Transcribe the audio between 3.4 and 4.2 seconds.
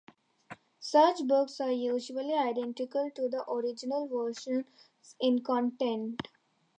original